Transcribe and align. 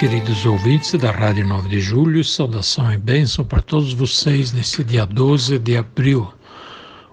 Queridos 0.00 0.46
ouvintes 0.46 0.94
da 0.94 1.10
Rádio 1.10 1.46
9 1.46 1.68
de 1.68 1.78
Julho, 1.78 2.24
saudação 2.24 2.90
e 2.90 2.96
bênção 2.96 3.44
para 3.44 3.60
todos 3.60 3.92
vocês 3.92 4.50
nesse 4.50 4.82
dia 4.82 5.04
12 5.04 5.58
de 5.58 5.76
abril. 5.76 6.32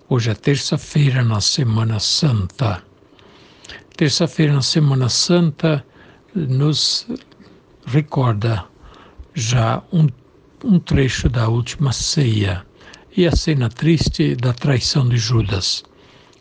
Hoje 0.08 0.32
é 0.32 0.34
terça-feira 0.34 1.22
na 1.22 1.42
Semana 1.42 2.00
Santa. 2.00 2.82
Terça-feira 3.98 4.54
na 4.54 4.62
Semana 4.62 5.10
Santa 5.10 5.86
nos 6.34 7.06
recorda 7.86 8.64
já 9.34 9.84
um, 9.92 10.08
um 10.64 10.80
trecho 10.80 11.28
da 11.28 11.50
última 11.50 11.92
ceia 11.92 12.66
e 13.18 13.28
a 13.28 13.36
cena 13.36 13.68
triste 13.68 14.34
da 14.34 14.54
traição 14.54 15.10
de 15.10 15.18
Judas. 15.18 15.84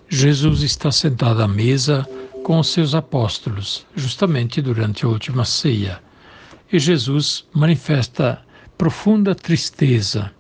Jesus 0.09 0.63
está 0.63 0.93
sentado 0.93 1.43
à 1.43 1.49
mesa 1.49 2.09
com 2.45 2.61
os 2.61 2.69
seus 2.69 2.95
apóstolos, 2.95 3.85
justamente 3.97 4.63
durante 4.63 5.05
a 5.05 5.09
última 5.09 5.45
ceia. 5.45 6.07
E 6.73 6.81
Jesus 6.81 7.47
manifesta 7.55 8.43
profunda 8.77 9.37
tristeza 9.37 10.33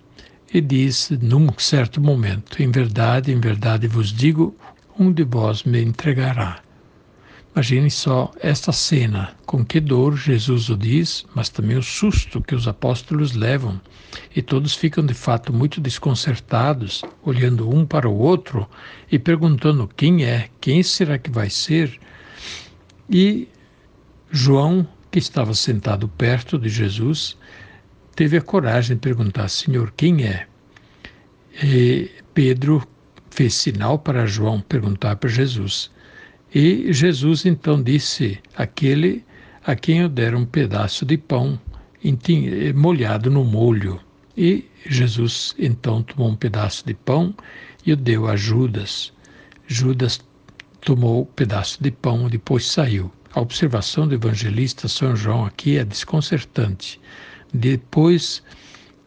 e 0.52 0.60
diz, 0.60 1.10
num 1.22 1.46
certo 1.56 2.01
momento: 2.01 2.60
Em 2.60 2.68
verdade, 2.68 3.30
em 3.30 3.38
verdade 3.38 3.87
vos 3.87 4.12
digo, 4.12 4.56
um 4.98 5.12
de 5.12 5.23
vós 5.23 5.62
me 5.62 5.80
entregará. 5.80 6.60
Imagine 7.54 7.90
só 7.90 8.32
esta 8.40 8.73
cena, 8.73 9.34
com 9.46 9.64
que 9.64 9.80
dor 9.80 10.16
Jesus 10.16 10.68
o 10.68 10.76
diz, 10.76 11.24
mas 11.34 11.48
também 11.48 11.76
o 11.76 11.82
susto 11.82 12.42
que 12.42 12.54
os 12.54 12.66
apóstolos 12.66 13.32
levam. 13.32 13.80
E 14.34 14.42
todos 14.42 14.74
ficam 14.74 15.06
de 15.06 15.14
fato 15.14 15.52
muito 15.52 15.80
desconcertados, 15.80 17.02
olhando 17.23 17.70
um 17.73 17.86
para 17.86 18.08
o 18.08 18.18
outro 18.18 18.68
e 19.10 19.18
perguntando 19.18 19.88
quem 19.96 20.24
é, 20.24 20.51
quem 20.60 20.82
será 20.82 21.18
que 21.18 21.30
vai 21.30 21.48
ser. 21.48 21.98
E 23.08 23.48
João 24.30 24.86
que 25.16 25.20
estava 25.20 25.54
sentado 25.54 26.06
perto 26.09 26.59
de 26.59 26.68
Jesus, 26.68 27.38
teve 28.14 28.36
a 28.36 28.42
coragem 28.42 28.96
de 28.96 29.00
perguntar: 29.00 29.48
Senhor, 29.48 29.90
quem 29.96 30.24
é? 30.24 30.46
E 31.64 32.10
Pedro 32.34 32.86
fez 33.30 33.54
sinal 33.54 33.98
para 33.98 34.26
João 34.26 34.60
perguntar 34.60 35.16
para 35.16 35.30
Jesus. 35.30 35.90
E 36.54 36.92
Jesus 36.92 37.46
então 37.46 37.82
disse: 37.82 38.38
Aquele 38.54 39.24
a 39.64 39.74
quem 39.74 40.00
eu 40.00 40.10
der 40.10 40.34
um 40.34 40.45
pedaço 40.45 41.06
de 41.06 41.16
pão 41.16 41.58
molhado 42.74 43.30
no 43.30 43.42
molho. 43.42 43.98
E 44.36 44.66
Jesus 44.84 45.54
então 45.58 46.02
tomou 46.02 46.28
um 46.28 46.36
pedaço 46.36 46.86
de 46.86 46.92
pão 46.92 47.34
e 47.86 47.92
o 47.95 47.96
deu 47.96 48.28
a 48.28 48.36
Judas. 48.36 49.14
Judas 49.66 50.20
tomou 50.82 51.23
o 51.23 51.26
pedaço 51.26 51.82
de 51.82 51.90
pão 51.90 52.26
e 52.26 52.32
depois 52.32 52.66
saiu. 52.66 53.10
A 53.37 53.40
observação 53.42 54.09
do 54.09 54.15
evangelista 54.15 54.88
São 54.88 55.15
João 55.15 55.45
aqui 55.45 55.76
é 55.76 55.84
desconcertante. 55.84 56.98
Depois 57.52 58.42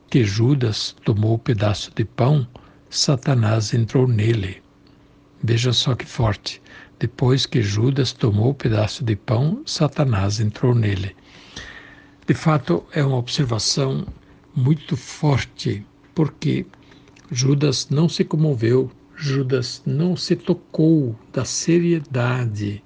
que 0.08 0.24
Judas 0.24 0.96
tomou 1.04 1.34
o 1.34 1.40
pedaço 1.40 1.92
de 1.96 2.06
pão, 2.06 2.48
Satanás 2.92 3.74
entrou 3.74 4.08
nele. 4.08 4.62
Veja 5.44 5.74
só 5.74 5.96
que 5.96 6.06
forte. 6.06 6.62
Depois 7.00 7.48
que 7.48 7.64
Judas 7.64 8.12
tomou 8.14 8.52
o 8.52 8.54
pedaço 8.54 9.04
de 9.04 9.16
pão, 9.16 9.64
Satanás 9.66 10.40
entrou 10.40 10.76
nele. 10.76 11.16
De 12.28 12.36
fato, 12.36 12.86
é 12.94 13.04
uma 13.04 13.18
observação 13.18 14.06
muito 14.56 14.96
forte, 14.96 15.84
porque 16.14 16.68
Judas 17.32 17.90
não 17.90 18.08
se 18.08 18.24
comoveu, 18.24 18.92
Judas 19.16 19.82
não 19.88 20.16
se 20.16 20.36
tocou 20.36 21.18
da 21.34 21.44
seriedade 21.44 22.84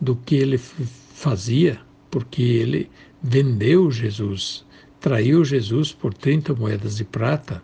do 0.00 0.16
que 0.16 0.36
ele 0.36 0.58
fazia, 0.58 1.80
porque 2.10 2.42
ele 2.42 2.90
vendeu 3.22 3.90
Jesus, 3.90 4.64
traiu 5.00 5.44
Jesus 5.44 5.92
por 5.92 6.14
30 6.14 6.54
moedas 6.54 6.96
de 6.96 7.04
prata 7.04 7.62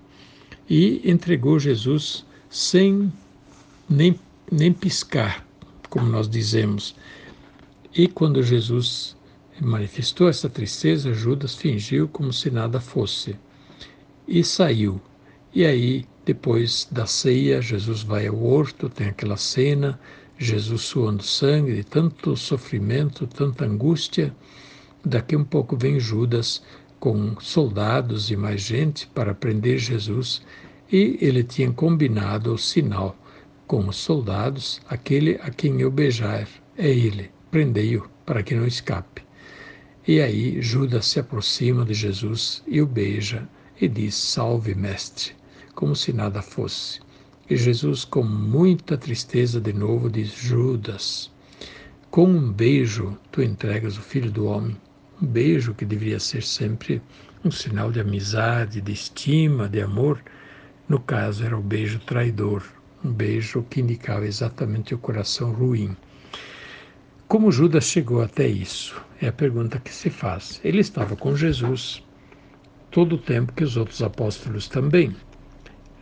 e 0.69 1.01
entregou 1.09 1.59
Jesus 1.59 2.25
sem 2.51 3.13
nem, 3.89 4.19
nem 4.51 4.73
piscar, 4.73 5.47
como 5.89 6.07
nós 6.07 6.29
dizemos. 6.29 6.95
E 7.95 8.07
quando 8.07 8.43
Jesus 8.43 9.17
manifestou 9.61 10.29
essa 10.29 10.51
tristeza, 10.51 11.15
Judas 11.15 11.55
fingiu 11.55 12.09
como 12.09 12.33
se 12.33 12.51
nada 12.51 12.81
fosse 12.81 13.37
e 14.29 14.45
saiu. 14.45 15.01
E 15.55 15.65
aí, 15.65 16.05
depois 16.25 16.87
da 16.91 17.07
ceia, 17.07 17.63
Jesus 17.63 18.03
vai 18.03 18.27
ao 18.27 18.43
horto, 18.43 18.89
tem 18.89 19.09
aquela 19.09 19.37
cena, 19.37 19.99
Jesus 20.39 20.83
suando 20.83 21.23
sangue, 21.23 21.83
tanto 21.83 22.37
sofrimento, 22.37 23.27
tanta 23.27 23.65
angústia. 23.65 24.35
Daqui 25.05 25.35
um 25.35 25.45
pouco 25.45 25.77
vem 25.77 25.99
Judas 25.99 26.63
com 27.01 27.41
soldados 27.41 28.31
e 28.31 28.37
mais 28.37 28.61
gente 28.61 29.07
para 29.09 29.35
prender 29.35 29.79
Jesus, 29.79 30.43
e 30.93 31.19
ele 31.21 31.43
tinha 31.43 31.73
combinado 31.73 32.53
o 32.53 32.59
sinal 32.59 33.17
com 33.67 33.89
os 33.89 33.97
soldados: 33.97 34.81
aquele 34.89 35.39
a 35.43 35.51
quem 35.51 35.81
eu 35.81 35.91
beijar 35.91 36.47
é 36.77 36.89
ele, 36.89 37.31
prendei-o 37.51 38.09
para 38.25 38.43
que 38.43 38.55
não 38.55 38.67
escape. 38.67 39.23
E 40.07 40.21
aí 40.21 40.61
Judas 40.61 41.07
se 41.07 41.19
aproxima 41.19 41.85
de 41.85 41.95
Jesus 41.95 42.63
e 42.67 42.83
o 42.83 42.87
beija 42.87 43.49
e 43.81 43.89
diz: 43.89 44.15
Salve, 44.15 44.75
mestre, 44.75 45.33
como 45.75 45.97
se 45.97 46.13
nada 46.13 46.43
fosse. 46.43 47.06
E 47.49 47.57
Jesus, 47.57 48.05
com 48.05 48.25
muita 48.25 48.99
tristeza, 48.99 49.61
de 49.61 49.73
novo 49.73 50.11
diz: 50.11 50.33
Judas, 50.33 51.31
com 52.11 52.25
um 52.25 52.53
beijo 52.53 53.17
tu 53.31 53.41
entregas 53.41 53.97
o 53.97 54.03
filho 54.03 54.33
do 54.33 54.47
homem. 54.47 54.77
Um 55.23 55.27
beijo 55.27 55.73
que 55.73 55.85
deveria 55.85 56.19
ser 56.19 56.43
sempre 56.43 57.01
um 57.45 57.51
sinal 57.53 57.93
de 57.93 58.01
amizade, 58.01 58.81
de 58.81 58.93
estima, 58.93 59.69
de 59.69 59.81
amor. 59.81 60.21
No 60.89 60.99
caso, 60.99 61.45
era 61.45 61.57
o 61.57 61.63
beijo 61.63 62.01
traidor, 62.01 62.65
um 63.05 63.13
beijo 63.13 63.63
que 63.71 63.81
indicava 63.81 64.27
exatamente 64.27 64.93
o 64.93 64.99
coração 64.99 65.53
ruim. 65.53 65.97
Como 67.29 67.53
Judas 67.53 67.85
chegou 67.85 68.23
até 68.23 68.49
isso? 68.49 69.01
É 69.23 69.29
a 69.29 69.33
pergunta 69.33 69.79
que 69.79 69.95
se 69.95 70.11
faz. 70.11 70.61
Ele 70.65 70.81
estava 70.81 71.15
com 71.15 71.37
Jesus 71.37 72.03
todo 72.91 73.15
o 73.15 73.19
tempo 73.19 73.53
que 73.53 73.63
os 73.63 73.77
outros 73.77 74.03
apóstolos 74.03 74.69
também. 74.69 75.15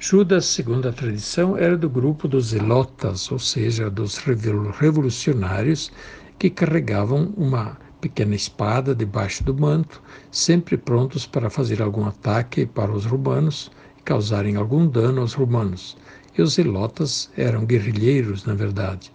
Judas, 0.07 0.45
segundo 0.45 0.87
a 0.87 0.93
tradição, 0.93 1.57
era 1.57 1.79
do 1.79 1.89
grupo 1.89 2.29
dos 2.29 2.49
zelotas, 2.49 3.33
ou 3.33 3.39
seja, 3.39 3.89
dos 3.89 4.19
revolucionários 4.19 5.91
que 6.39 6.51
carregavam 6.51 7.33
uma 7.39 7.79
pequena 8.03 8.35
espada 8.35 8.95
debaixo 8.95 9.43
do 9.43 9.55
manto, 9.55 10.03
sempre 10.31 10.77
prontos 10.77 11.27
para 11.27 11.49
fazer 11.49 11.81
algum 11.81 12.05
ataque 12.05 12.67
para 12.67 12.93
os 12.93 13.07
romanos 13.07 13.71
e 13.99 14.03
causarem 14.03 14.57
algum 14.57 14.87
dano 14.87 15.23
aos 15.23 15.33
romanos. 15.33 15.97
E 16.37 16.43
os 16.43 16.53
zelotas 16.53 17.31
eram 17.35 17.65
guerrilheiros, 17.65 18.45
na 18.45 18.53
verdade. 18.53 19.11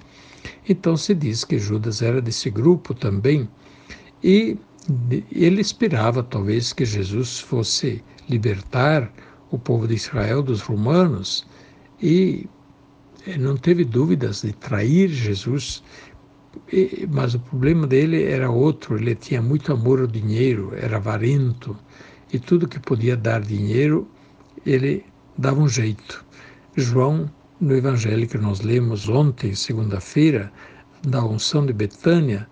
Então 0.68 0.98
se 0.98 1.14
diz 1.14 1.46
que 1.46 1.60
Judas 1.60 2.02
era 2.02 2.20
desse 2.20 2.50
grupo 2.50 2.96
também 2.96 3.48
e 4.24 4.58
ele 5.32 5.62
esperava 5.62 6.24
talvez 6.24 6.74
que 6.74 6.84
Jesus 6.84 7.40
fosse 7.40 8.04
libertar 8.28 9.12
o 9.52 9.58
povo 9.58 9.88
de 9.88 9.96
Israel 9.96 10.42
dos 10.42 10.62
romanos 10.62 11.46
e 12.02 12.48
eh, 13.28 13.38
não 13.38 13.58
teve 13.58 13.84
dúvidas 13.84 14.42
de 14.42 14.54
trair 14.54 15.10
Jesus, 15.10 15.84
mas 17.12 17.36
o 17.36 17.40
problema 17.40 17.86
dele 17.88 18.24
era 18.24 18.50
outro, 18.50 18.98
ele 18.98 19.16
tinha 19.16 19.42
muito 19.42 19.72
amor 19.72 20.02
ao 20.02 20.08
dinheiro, 20.08 20.74
era 20.76 20.98
avarento, 20.98 21.78
e 22.32 22.40
tudo 22.40 22.68
que 22.68 22.80
podia 22.80 23.16
dar 23.16 23.42
dinheiro, 23.42 24.08
ele 24.66 25.06
dava 25.38 25.60
um 25.60 25.68
jeito. 25.68 26.26
João, 26.76 27.30
no 27.60 27.76
evangelho 27.76 28.28
que 28.28 28.38
nós 28.38 28.62
lemos 28.62 29.10
ontem, 29.10 29.54
segunda-feira, 29.54 30.52
da 31.08 31.24
unção 31.24 31.66
de 31.66 31.74
Betânia, 31.74 32.48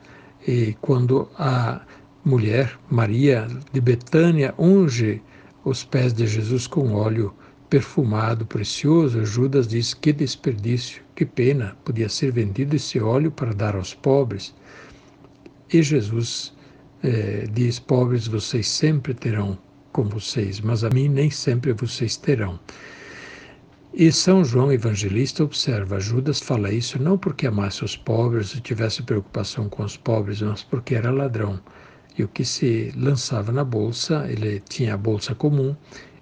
e 0.47 0.75
quando 0.81 1.29
a 1.37 1.81
mulher 2.23 2.77
Maria 2.89 3.47
de 3.71 3.81
Betânia 3.81 4.53
unge 4.57 5.21
os 5.67 5.83
pés 5.83 6.13
de 6.13 6.25
Jesus 6.25 6.65
com 6.65 6.93
óleo 6.93 7.33
perfumado, 7.69 8.45
precioso, 8.45 9.25
Judas 9.25 9.67
diz: 9.67 9.93
Que 9.93 10.13
desperdício, 10.13 11.03
que 11.13 11.25
pena, 11.25 11.77
podia 11.83 12.07
ser 12.07 12.31
vendido 12.31 12.75
esse 12.75 12.99
óleo 12.99 13.29
para 13.31 13.53
dar 13.53 13.75
aos 13.75 13.93
pobres. 13.93 14.55
E 15.71 15.83
Jesus 15.83 16.53
eh, 17.03 17.47
diz: 17.51 17.79
Pobres 17.79 18.27
vocês 18.27 18.67
sempre 18.67 19.13
terão 19.13 19.57
com 19.91 20.05
vocês, 20.05 20.61
mas 20.61 20.83
a 20.83 20.89
mim 20.89 21.09
nem 21.09 21.29
sempre 21.29 21.73
vocês 21.73 22.15
terão. 22.15 22.57
E 23.93 24.11
São 24.11 24.45
João 24.45 24.71
Evangelista 24.71 25.43
observa: 25.43 25.99
Judas 25.99 26.39
fala 26.39 26.71
isso 26.71 27.01
não 27.01 27.17
porque 27.17 27.47
amasse 27.47 27.83
os 27.83 27.97
pobres 27.97 28.53
e 28.53 28.61
tivesse 28.61 29.03
preocupação 29.03 29.67
com 29.67 29.83
os 29.83 29.97
pobres, 29.97 30.41
mas 30.41 30.63
porque 30.63 30.95
era 30.95 31.11
ladrão. 31.11 31.59
E 32.17 32.23
o 32.23 32.27
que 32.27 32.43
se 32.43 32.91
lançava 32.95 33.51
na 33.51 33.63
bolsa, 33.63 34.25
ele 34.27 34.59
tinha 34.67 34.95
a 34.95 34.97
bolsa 34.97 35.35
comum, 35.35 35.75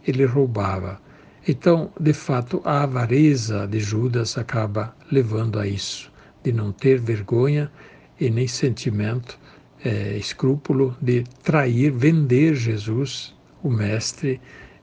ele 0.05 0.25
roubava. 0.25 0.99
Então, 1.47 1.91
de 1.99 2.11
fato, 2.11 2.61
a 2.65 2.83
avareza 2.83 3.67
de 3.67 3.79
Judas 3.79 4.37
acaba 4.37 4.95
levando 5.11 5.59
a 5.59 5.67
isso, 5.67 6.11
de 6.43 6.51
não 6.51 6.71
ter 6.71 6.99
vergonha 6.99 7.71
e 8.19 8.29
nem 8.29 8.47
sentimento, 8.47 9.39
é, 9.83 10.17
escrúpulo 10.17 10.97
de 11.01 11.23
trair, 11.43 11.91
vender 11.91 12.55
Jesus, 12.55 13.35
o 13.63 13.69
Mestre, 13.69 14.41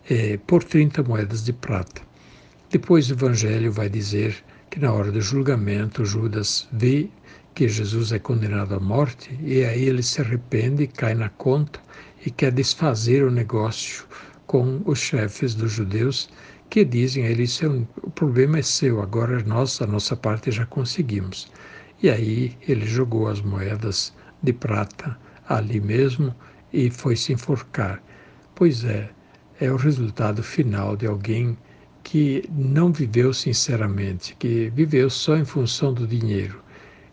é, 0.09 0.39
por 0.47 0.63
30 0.63 1.03
moedas 1.03 1.45
de 1.45 1.53
prata. 1.53 2.03
Depois 2.71 3.11
o 3.11 3.15
Evangelho 3.15 3.71
vai 3.71 3.89
dizer 3.89 4.37
que 4.71 4.81
na 4.81 4.93
hora 4.93 5.13
do 5.13 5.21
julgamento 5.21 6.05
Judas 6.05 6.67
vê 6.73 7.11
que 7.55 7.69
Jesus 7.69 8.13
é 8.13 8.19
condenado 8.19 8.75
à 8.75 8.81
morte 8.81 9.39
e 9.43 9.65
aí 9.65 9.85
ele 9.85 10.03
se 10.03 10.21
arrepende, 10.21 10.87
cai 10.87 11.15
na 11.15 11.29
conta 11.29 11.81
e 12.25 12.31
quer 12.31 12.53
desfazer 12.53 13.25
o 13.25 13.31
negócio 13.31 14.05
com 14.47 14.81
os 14.85 14.99
chefes 14.99 15.55
dos 15.55 15.73
judeus 15.73 16.31
que 16.71 16.85
dizem 16.85 17.27
a 17.27 17.31
ele: 17.31 17.45
é 17.61 17.69
um, 17.69 17.87
o 18.03 18.11
problema 18.11 18.59
é 18.59 18.63
seu, 18.63 19.03
agora 19.03 19.43
nós, 19.45 19.83
a 19.83 19.87
nossa 19.87 20.17
parte, 20.17 20.51
já 20.51 20.65
conseguimos. 20.65 21.53
E 22.03 22.09
aí 22.09 22.57
ele 22.67 22.87
jogou 22.87 23.29
as 23.29 23.43
moedas 23.43 24.15
de 24.43 24.55
prata 24.55 25.19
ali 25.47 25.81
mesmo 25.81 26.35
e 26.73 26.91
foi 26.91 27.15
se 27.15 27.35
enforcar. 27.35 28.03
Pois 28.55 28.85
é, 28.85 29.11
é 29.61 29.71
o 29.71 29.77
resultado 29.77 30.43
final 30.43 30.97
de 30.97 31.07
alguém 31.07 31.59
que 32.03 32.43
não 32.51 32.91
viveu 32.91 33.35
sinceramente, 33.35 34.35
que 34.37 34.71
viveu 34.75 35.11
só 35.11 35.37
em 35.37 35.45
função 35.45 35.93
do 35.93 36.07
dinheiro. 36.07 36.62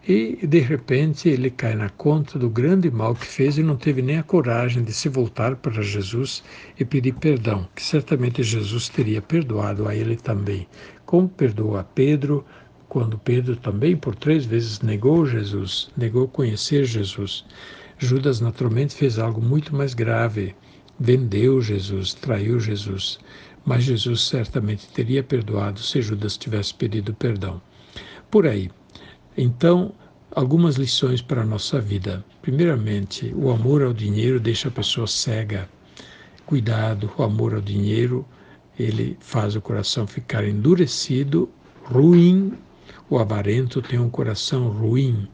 E, 0.09 0.39
de 0.47 0.57
repente, 0.57 1.29
ele 1.29 1.51
cai 1.51 1.75
na 1.75 1.88
conta 1.88 2.39
do 2.39 2.50
grande 2.50 2.89
mal 2.89 3.13
que 3.13 3.27
fez 3.27 3.59
e 3.59 3.61
não 3.61 3.77
teve 3.77 4.01
nem 4.01 4.17
a 4.17 4.23
coragem 4.23 4.83
de 4.83 4.91
se 4.91 5.07
voltar 5.07 5.56
para 5.57 5.83
Jesus 5.83 6.44
e 6.79 6.83
pedir 6.83 7.13
perdão, 7.13 7.69
que 7.75 7.83
certamente 7.83 8.41
Jesus 8.41 8.89
teria 8.89 9.21
perdoado 9.21 9.88
a 9.88 9.95
ele 9.95 10.15
também, 10.15 10.67
como 11.06 11.29
perdoou 11.29 11.77
a 11.77 11.83
Pedro, 11.83 12.44
quando 12.88 13.19
Pedro 13.19 13.56
também 13.56 13.95
por 13.95 14.15
três 14.15 14.45
vezes 14.45 14.79
negou 14.79 15.27
Jesus, 15.27 15.91
negou 15.95 16.27
conhecer 16.27 16.85
Jesus. 16.85 17.45
Judas 18.00 18.41
naturalmente 18.41 18.95
fez 18.95 19.19
algo 19.19 19.39
muito 19.39 19.75
mais 19.75 19.94
grave, 19.94 20.55
vendeu 21.00 21.62
Jesus, 21.62 22.15
traiu 22.15 22.59
Jesus 22.59 23.19
mas 23.65 23.83
Jesus 23.83 24.21
certamente 24.23 24.88
teria 24.88 25.21
perdoado 25.21 25.79
se 25.79 26.01
Judas 26.01 26.38
tivesse 26.38 26.73
pedido 26.73 27.13
perdão. 27.13 27.62
Por 28.31 28.47
aí. 28.47 28.71
Então, 29.38 29.94
algumas 30.31 30.75
lições 30.75 31.21
para 31.21 31.41
a 31.41 31.45
nossa 31.45 31.79
vida. 31.79 32.23
Primeiramente, 32.41 33.33
o 33.35 33.49
amor 33.49 33.81
ao 33.83 33.93
dinheiro 33.93 34.39
deixa 34.39 34.67
a 34.67 34.71
pessoa 34.71 35.07
cega. 35.07 35.69
Cuidado, 36.45 37.11
o 37.17 37.23
amor 37.23 37.53
ao 37.55 37.61
dinheiro, 37.61 38.25
ele 38.77 39.17
faz 39.19 39.55
o 39.55 39.61
coração 39.61 40.07
ficar 40.07 40.43
endurecido, 40.45 41.49
ruim. 41.83 42.53
O 43.09 43.17
avarento 43.17 43.81
tem 43.81 43.99
um 43.99 44.09
coração 44.09 44.69
ruim. 44.69 45.27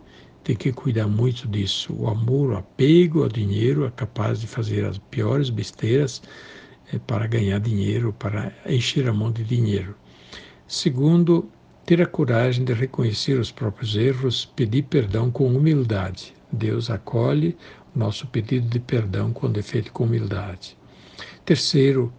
Tem 0.43 0.55
que 0.55 0.71
cuidar 0.71 1.07
muito 1.07 1.47
disso. 1.47 1.93
O 1.93 2.07
amor, 2.07 2.51
o 2.51 2.57
apego 2.57 3.23
ao 3.23 3.29
dinheiro 3.29 3.85
é 3.85 3.91
capaz 3.91 4.39
de 4.39 4.47
fazer 4.47 4.85
as 4.85 4.97
piores 4.97 5.49
besteiras 5.49 6.21
é 6.91 6.99
para 6.99 7.27
ganhar 7.27 7.59
dinheiro, 7.59 8.13
para 8.13 8.53
encher 8.67 9.07
a 9.07 9.13
mão 9.13 9.31
de 9.31 9.43
dinheiro. 9.43 9.95
Segundo, 10.67 11.49
ter 11.85 12.01
a 12.01 12.05
coragem 12.05 12.65
de 12.65 12.73
reconhecer 12.73 13.39
os 13.39 13.51
próprios 13.51 13.95
erros, 13.95 14.43
pedir 14.43 14.83
perdão 14.83 15.29
com 15.29 15.47
humildade. 15.47 16.33
Deus 16.51 16.89
acolhe 16.89 17.55
nosso 17.95 18.27
pedido 18.27 18.67
de 18.67 18.79
perdão 18.79 19.31
quando 19.31 19.59
é 19.59 19.61
feito 19.61 19.91
com 19.91 20.05
humildade. 20.05 20.77
Terceiro, 21.45 22.11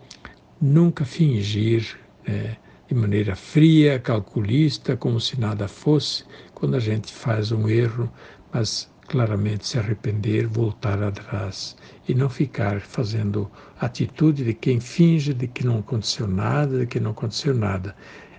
nunca 0.60 1.04
fingir 1.04 1.98
né, 2.26 2.56
de 2.88 2.94
maneira 2.94 3.34
fria, 3.34 3.98
calculista, 3.98 4.96
como 4.96 5.20
se 5.20 5.38
nada 5.38 5.66
fosse, 5.66 6.24
quando 6.54 6.76
a 6.76 6.80
gente 6.80 7.12
faz 7.12 7.50
um 7.50 7.68
erro, 7.68 8.10
mas 8.52 8.88
claramente 9.06 9.66
se 9.66 9.78
arrepender, 9.78 10.46
voltar 10.46 11.02
atrás 11.02 11.76
e 12.08 12.14
não 12.14 12.28
ficar 12.28 12.80
fazendo 12.80 13.50
atitude 13.80 14.44
de 14.44 14.54
quem 14.54 14.80
finge 14.80 15.32
de 15.32 15.46
que 15.46 15.64
não 15.64 15.78
aconteceu 15.78 16.26
nada, 16.26 16.80
de 16.80 16.86
que 16.86 17.00
não 17.00 17.10
aconteceu 17.12 17.54
nada. 17.54 17.94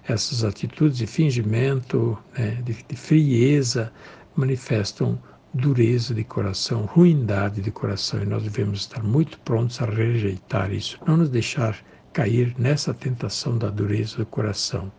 Essas 0.07 0.43
atitudes 0.43 0.97
de 0.97 1.05
fingimento, 1.05 2.17
né, 2.37 2.61
de, 2.63 2.73
de 2.73 2.95
frieza, 2.95 3.91
manifestam 4.35 5.19
dureza 5.53 6.13
de 6.13 6.23
coração, 6.23 6.85
ruindade 6.85 7.61
de 7.61 7.71
coração, 7.71 8.21
e 8.21 8.25
nós 8.25 8.43
devemos 8.43 8.81
estar 8.81 9.03
muito 9.03 9.39
prontos 9.39 9.81
a 9.81 9.85
rejeitar 9.85 10.71
isso, 10.71 10.99
não 11.05 11.17
nos 11.17 11.29
deixar 11.29 11.77
cair 12.13 12.55
nessa 12.57 12.93
tentação 12.93 13.57
da 13.57 13.69
dureza 13.69 14.17
do 14.17 14.25
coração. 14.25 14.91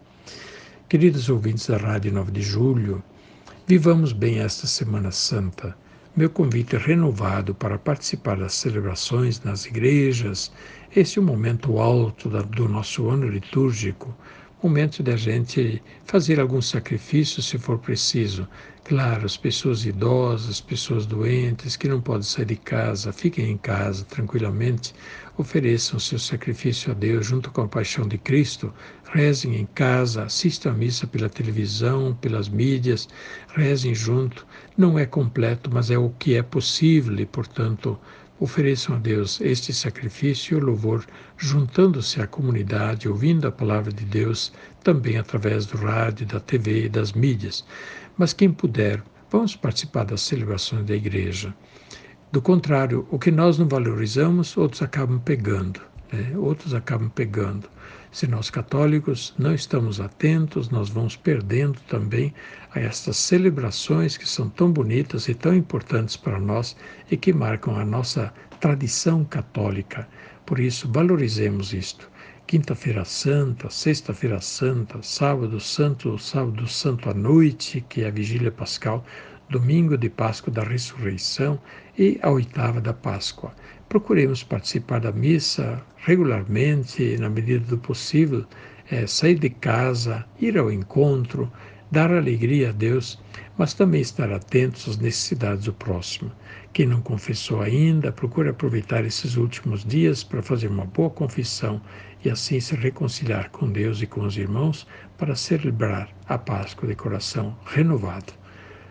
Queridos 0.89 1.29
ouvintes 1.29 1.67
da 1.67 1.77
Rádio 1.77 2.13
9 2.13 2.33
de 2.33 2.43
Julho, 2.43 3.03
Vivamos 3.69 4.15
bem 4.15 4.39
esta 4.39 4.67
Semana 4.67 5.11
Santa. 5.11 5.77
Meu 6.17 6.31
convite 6.31 6.75
é 6.75 6.79
renovado 6.79 7.55
para 7.55 7.79
participar 7.79 8.39
das 8.39 8.55
celebrações 8.55 9.43
nas 9.43 9.67
igrejas. 9.67 10.51
Esse 10.97 11.19
é 11.19 11.21
o 11.21 11.25
momento 11.25 11.79
alto 11.79 12.31
do 12.31 12.67
nosso 12.67 13.11
ano 13.11 13.29
litúrgico, 13.29 14.17
momento 14.63 15.03
de 15.03 15.13
a 15.13 15.17
gente 15.17 15.83
fazer 16.05 16.41
algum 16.41 16.61
sacrifício 16.61 17.43
se 17.43 17.59
for 17.59 17.79
preciso. 17.79 18.49
Claro, 18.85 19.27
as 19.27 19.37
pessoas 19.37 19.85
idosas, 19.85 20.61
pessoas 20.61 21.07
doentes 21.07 21.77
que 21.77 21.87
não 21.87 22.01
podem 22.01 22.23
sair 22.23 22.47
de 22.47 22.57
casa, 22.57 23.13
fiquem 23.13 23.51
em 23.51 23.59
casa 23.59 24.05
tranquilamente, 24.07 24.95
ofereçam 25.37 26.01
seu 26.01 26.19
sacrifício 26.19 26.91
a 26.91 26.95
Deus 26.95 27.27
junto 27.27 27.51
com 27.51 27.61
a 27.61 27.69
paixão 27.69 28.09
de 28.09 28.19
Cristo, 28.19 28.73
rezem 29.13 29.57
em 29.57 29.67
casa, 29.67 30.25
assistam 30.25 30.71
a 30.71 30.75
missa 30.75 31.07
pela 31.07 31.29
televisão, 31.29 32.17
pelas 32.21 32.49
mídias, 32.49 33.09
rezem 33.55 33.95
junto. 33.95 34.47
Não 34.77 34.99
é 34.99 35.07
completo, 35.07 35.71
mas 35.73 35.91
é 35.91 35.99
o 35.99 36.11
que 36.19 36.35
é 36.35 36.43
possível 36.43 37.19
e, 37.21 37.27
portanto, 37.27 37.99
ofereçam 38.41 38.97
a 38.97 38.99
Deus 38.99 39.41
este 39.41 39.73
sacrifício 39.73 40.57
e 40.57 40.61
louvor, 40.61 41.05
juntando-se 41.37 42.21
à 42.21 42.27
comunidade, 42.27 43.09
ouvindo 43.09 43.47
a 43.49 43.53
palavra 43.53 43.93
de 43.93 44.05
Deus, 44.05 44.53
também 44.83 45.19
através 45.19 45.67
do 45.67 45.77
rádio, 45.77 46.27
da 46.27 46.41
TV 46.41 46.85
e 46.85 46.89
das 46.89 47.13
mídias. 47.13 47.65
Mas 48.17 48.33
quem 48.33 48.51
puder, 48.51 49.03
vamos 49.31 49.57
participar 49.57 50.05
das 50.05 50.21
celebrações 50.21 50.85
da 50.87 50.95
igreja. 50.95 51.55
Do 52.31 52.43
contrário, 52.43 53.07
o 53.11 53.19
que 53.19 53.31
nós 53.31 53.59
não 53.59 53.67
valorizamos, 53.67 54.57
outros 54.57 54.83
acabam 54.83 55.19
pegando, 55.19 55.81
né? 56.13 56.37
outros 56.37 56.75
acabam 56.75 57.09
pegando. 57.09 57.69
Se 58.11 58.27
nós 58.27 58.49
católicos 58.51 59.35
não 59.39 59.55
estamos 59.55 60.01
atentos, 60.01 60.71
nós 60.71 60.89
vamos 60.89 61.15
perdendo 61.17 61.79
também 61.89 62.33
a 62.75 62.81
estas 62.81 63.17
celebrações 63.17 64.17
que 64.17 64.29
são 64.29 64.49
tão 64.49 64.73
bonitas 64.73 65.29
e 65.29 65.35
tão 65.35 65.55
importantes 65.55 66.17
para 66.17 66.41
nós 66.41 66.77
e 67.11 67.17
que 67.17 67.33
marcam 67.33 67.77
a 67.77 67.85
nossa 67.85 68.33
tradição 68.61 69.25
católica. 69.25 70.09
Por 70.47 70.59
isso, 70.59 70.91
valorizemos 70.91 71.73
isto. 71.75 72.11
Quinta-feira 72.47 73.05
Santa, 73.05 73.69
Sexta-feira 73.69 74.41
Santa, 74.41 75.03
Sábado 75.03 75.61
Santo, 75.61 76.19
Sábado 76.19 76.67
Santo 76.67 77.11
à 77.11 77.15
noite, 77.15 77.85
que 77.91 78.01
é 78.03 78.09
a 78.09 78.11
Vigília 78.11 78.51
Pascal, 78.51 79.05
Domingo 79.51 79.97
de 79.97 80.11
Páscoa 80.11 80.53
da 80.53 80.63
Ressurreição 80.63 81.59
e 81.99 82.19
a 82.23 82.31
oitava 82.31 82.83
da 82.83 82.93
Páscoa 82.93 83.55
procuremos 83.89 84.45
participar 84.45 85.01
da 85.01 85.11
missa 85.11 85.83
regularmente, 85.97 87.17
na 87.17 87.31
medida 87.31 87.65
do 87.65 87.79
possível, 87.79 88.45
é, 88.91 89.07
sair 89.07 89.39
de 89.39 89.49
casa, 89.49 90.27
ir 90.39 90.59
ao 90.59 90.71
encontro, 90.71 91.51
dar 91.91 92.13
alegria 92.13 92.69
a 92.69 92.73
Deus, 92.73 93.19
mas 93.57 93.73
também 93.73 94.03
estar 94.03 94.31
atentos 94.31 94.87
às 94.87 94.99
necessidades 94.99 95.65
do 95.65 95.73
próximo. 95.73 96.31
Quem 96.75 96.87
não 96.87 97.01
confessou 97.01 97.63
ainda, 97.63 98.13
procure 98.13 98.51
aproveitar 98.51 99.03
esses 99.07 99.37
últimos 99.37 99.83
dias 99.83 100.23
para 100.23 100.43
fazer 100.43 100.69
uma 100.69 100.85
boa 100.85 101.09
confissão 101.09 101.81
e 102.23 102.29
assim 102.29 102.61
se 102.61 102.77
reconciliar 102.77 103.51
com 103.51 103.73
Deus 103.73 104.03
e 104.03 104.07
com 104.07 104.21
os 104.27 104.37
irmãos 104.37 104.87
para 105.17 105.35
celebrar 105.35 106.11
a 106.29 106.37
Páscoa 106.37 106.87
de 106.87 106.95
coração 106.95 107.57
renovado. 107.65 108.35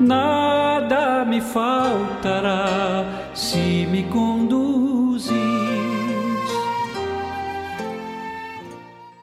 nada 0.00 1.24
me 1.24 1.40
faltará 1.40 3.04
se 3.34 3.86
me 3.90 4.04
conduz 4.04 4.85